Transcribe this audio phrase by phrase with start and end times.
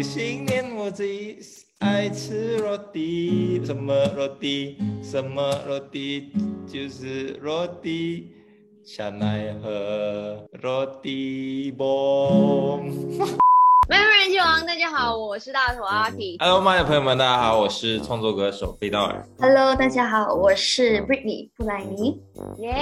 [0.00, 1.36] 历新年我最
[1.80, 4.78] 爱吃落地，什么落地？
[5.02, 6.32] 什么落地？
[6.66, 8.26] 就是落地。
[8.82, 12.90] 小奈和落地 bomb。
[13.90, 16.38] 美人人气王，大家好，我是大头阿皮。
[16.40, 19.22] Hello，麦的朋友们，大家好，我是创作歌手飞道尔。
[19.38, 22.18] Hello，大家好，我是 Britney 布莱尼。
[22.60, 22.72] 耶，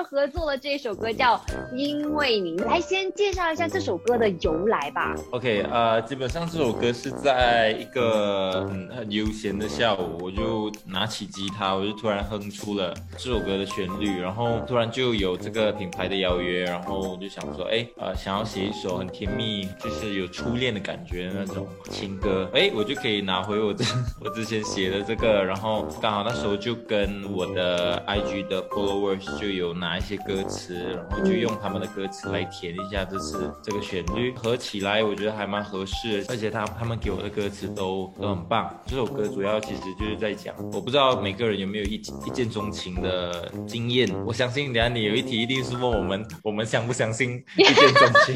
[0.00, 1.36] 就合作了这首歌，叫
[1.74, 2.56] 《因为你》。
[2.64, 5.14] 来，先介绍一下这首歌的由来吧。
[5.30, 19.68] OK，呃，基本上这首歌是在一个很很悠闲的下午，我就拿起吉他，我就突然哼出了这首歌的旋律，然后突然就有这个品牌的邀约，然后我就想说，哎，呃，想要写一首很甜蜜。
[19.78, 23.84] 就是有初恋的感觉的那种情歌，哎，我就可以拿回我这
[24.24, 30.74] 我之前写的这个，然后刚好那时候就跟我的 IG 的 followers 就有拿一些歌词，
[31.08, 38.74] 然后就用他们的歌词来填一下这次这个旋律，合起来我觉得还蛮合适，而且他他们给我的歌词都都很棒。
[38.86, 48.34] 这首歌主要其实就是在讲，我不知道每个人有没有一一见钟情的经验，我相信等下你有一题一定是问我们，我们相不相信一见钟情？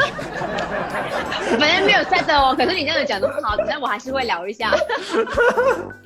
[1.58, 4.70] 反正没有 set 哦，可是你这样讲都好，但我还是会聊一下。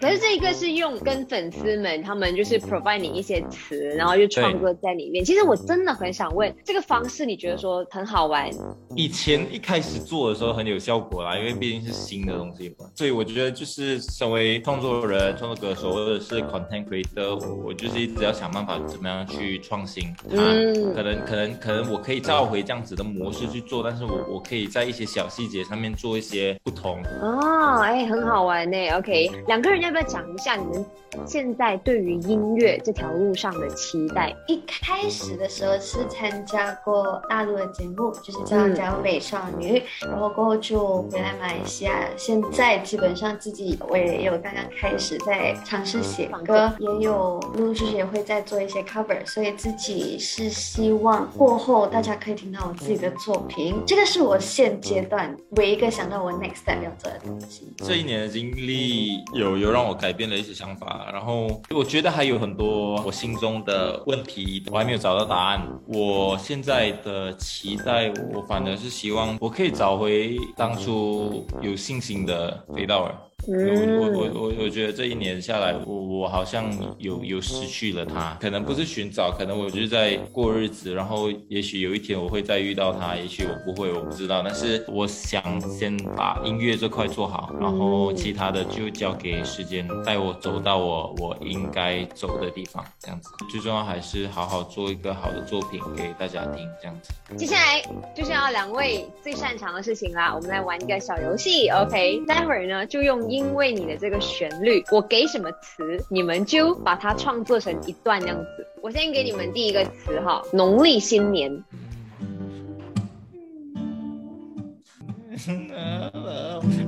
[0.01, 5.25] 可是这一个是用跟粉丝们他们就是 provide 你一些词，然后就创作在里面。
[5.25, 8.51] 其实我真的很想问，这个方式你觉得说很好玩？
[8.95, 12.87] 以前一开始做的时候很有效果啦，因为毕竟是新的东西嘛。
[12.95, 20.15] 所以我觉得就是身为创作人、创作歌手或者是 content creator，我就是一直要想办法怎么样去创新。
[20.31, 28.89] 嗯，可能可能可能我可以照回这样子的模式去做，但是我我可以在一些小细节上面做一些不同哦，哎，很好玩呢。
[28.91, 30.85] OK，两个人要不要讲一下你们
[31.27, 34.35] 现在对于音乐这条路上的期待？
[34.47, 42.09] 一开始的时候是参加过大陆的节目，就是叫《加油美少女》，然后过后就回来马来西亚。
[42.17, 53.75] 现在基本上自己我也有刚刚开始在尝试写歌，也有陆陆续续也会在做一些 cover，所以自己是希望过后大家可以听到我自己的作品。
[53.87, 55.37] 这个是我现阶段。
[55.57, 57.73] 唯一一个想到我 next step 要做的东西。
[57.79, 65.67] 这一年的经历有有让我改变了一些想法，然后我觉得还有很多我心中的问题，我还没有找找到答案。
[65.87, 73.15] 我现在的期待，我反而是希望我可以找回当初有信心的飞道尔。
[73.49, 84.43] 我我我我我觉得这一年下来，我我好像有有失去了他，可能不是寻找，可能我就是在过日子，然后也许有一天我会再遇到他，也许我不会，我不知道。
[84.45, 93.31] 但是我想先把音乐这块做好，然后其他的就交给时间带我走到我我应该走的地方，这样子。
[93.51, 97.11] 最重要还是好好做一个好的作品给大家听，这样子。
[97.35, 97.83] 接下来
[98.15, 102.21] 就是要两位最擅长的事情啦，我们来玩一个小游戏，OK？
[102.27, 103.38] 待会儿呢就用。
[103.39, 108.67] 因为你的这个旋律，我给什么词，你们就把它创作成一段这样子。
[108.83, 111.53] 我先给你们第一个词哈，农历新年。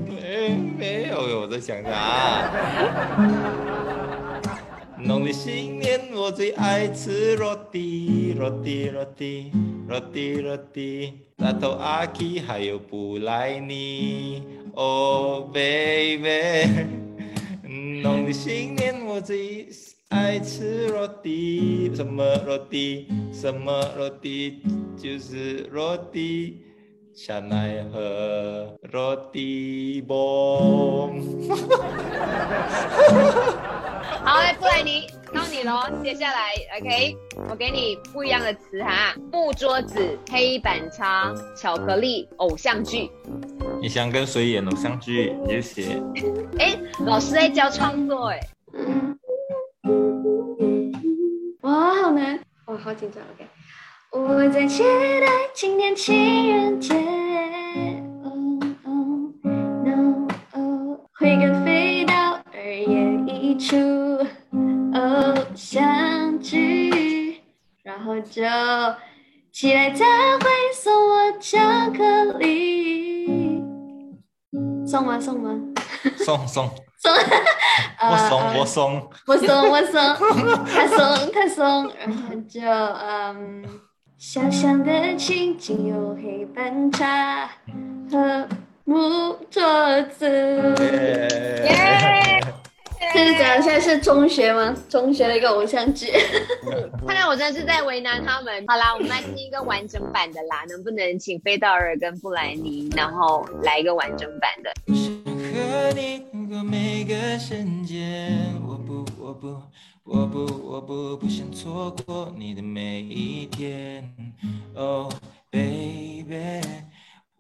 [0.09, 2.50] 没没有，我在想着啊。
[4.99, 9.53] 农历新年我最爱吃罗蒂，罗蒂罗蒂
[9.87, 14.43] 罗蒂罗蒂，大头阿 K 还有布莱尼。
[14.75, 16.86] Oh baby，
[18.03, 19.69] 农历新年我最
[20.08, 23.08] 爱吃落地，什么落地？
[23.32, 24.62] 什么落地？
[24.97, 26.62] 就是落地，
[27.14, 30.16] 香奈和落地棒。
[34.25, 36.02] 好，来布莱尼，到你喽。
[36.02, 37.16] 接下来，OK，
[37.48, 43.10] 我给你不一样的词哈：木桌子、黑板擦、巧克力、偶像剧。
[43.82, 45.34] 你想跟谁演偶像剧？
[45.42, 45.98] 你就写。
[46.58, 48.38] 哎，老师在教创作哎。
[51.62, 53.22] 哇，好难，哇，好紧张。
[53.34, 53.46] OK，
[54.12, 56.94] 我在期待今年情人节，
[61.19, 63.76] 会跟飞到而演一出
[64.93, 67.40] 偶像剧，
[67.82, 68.43] 然后就
[69.50, 71.58] 期待他会送我巧
[71.93, 73.00] 克力。
[74.90, 75.20] 送吗？
[75.20, 75.54] 送吗？
[76.19, 76.69] 送送
[77.00, 77.12] 送！
[78.02, 79.94] 我送我送我送我送，
[80.66, 83.64] 他送他送，然后就嗯，
[84.19, 87.48] 小小的情景有黑板擦
[88.10, 88.48] 和
[88.84, 89.62] 木桌
[90.19, 90.75] 子。
[93.20, 93.26] 耶！
[93.26, 93.62] 现在怎样？
[93.62, 94.76] 现在是中学吗？
[94.88, 96.11] 中学的一个偶像剧。
[97.06, 98.64] 看来我真的是在为难他们。
[98.67, 104.72] 好啦，我们来听一个完整版的啦，能不能请飞道尔跟布兰妮，然后来一个完整版的？
[104.87, 109.62] 我想和你度过每个瞬间，我不，我不，
[110.05, 114.12] 我不，我不，不想错过你的每一天。
[114.75, 115.12] Oh
[115.50, 116.61] baby，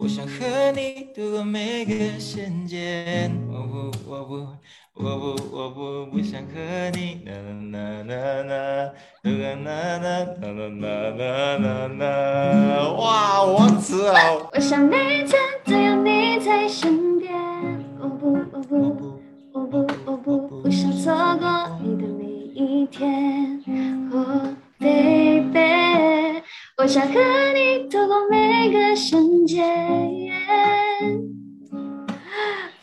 [0.02, 4.46] 我想和你度过每个瞬间，我不，我不，
[4.94, 7.34] 我不，我不，不想和你啦
[7.70, 8.14] 啦啦
[8.44, 8.54] 啦
[9.24, 9.30] 啦
[9.60, 9.68] 啦
[10.00, 10.88] 啦啦啦
[11.18, 12.88] 啦啦啦。
[12.96, 14.48] 哇，我忘词了。
[14.54, 17.34] 我想每天都有你在身边，
[18.00, 19.20] 我不，我不，
[19.52, 22.24] 我不，我不，不想错过你的每
[22.54, 23.60] 一天。
[24.14, 24.48] Oh
[24.78, 26.40] baby，
[26.78, 27.20] 我想和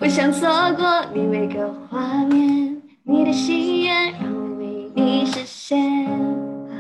[0.07, 5.77] 不想错过你每个画面，你的心愿让我为你实现。
[6.07, 6.71] 啊，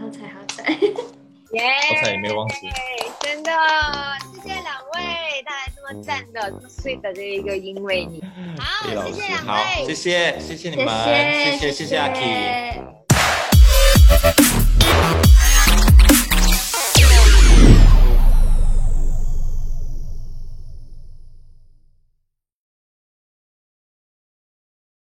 [0.00, 0.72] 好彩好彩！
[0.72, 2.70] 耶、好彩也没有忘记。
[3.20, 3.50] 真的，
[4.32, 8.24] 谢谢两位带来这么赞的、这么 sweet 的这一个因为你。
[8.58, 9.94] 好，谢谢两位，谢。
[9.94, 12.18] 谢谢谢你们，谢谢谢谢谢阿 K。
[12.18, 12.82] 谢